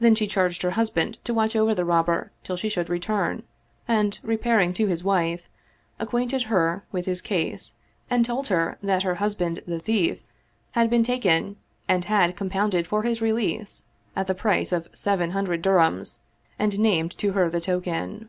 Then 0.00 0.16
she 0.16 0.26
charged 0.26 0.62
her 0.62 0.72
husband 0.72 1.18
to 1.22 1.32
watch 1.32 1.54
over 1.54 1.72
the 1.72 1.84
Robber 1.84 2.32
till 2.42 2.56
she 2.56 2.68
should 2.68 2.88
return, 2.88 3.44
and 3.86 4.18
repairing 4.24 4.74
to 4.74 4.88
his 4.88 5.04
wife, 5.04 5.48
acquainted 6.00 6.42
her 6.50 6.82
with 6.90 7.06
his 7.06 7.20
case 7.20 7.74
and 8.10 8.24
told 8.24 8.48
her 8.48 8.76
that 8.82 9.04
her 9.04 9.14
husband 9.22 9.62
the 9.64 9.78
thief 9.78 10.18
had 10.72 10.90
been 10.90 11.04
taken 11.04 11.54
and 11.86 12.06
had 12.06 12.34
compounded 12.34 12.88
for 12.88 13.04
his 13.04 13.22
release, 13.22 13.84
at 14.16 14.26
the 14.26 14.34
price 14.34 14.72
of 14.72 14.88
seven 14.92 15.30
hundred 15.30 15.62
dirhams, 15.62 16.18
and 16.58 16.80
named 16.80 17.16
to 17.18 17.30
her 17.30 17.48
the 17.48 17.60
token. 17.60 18.28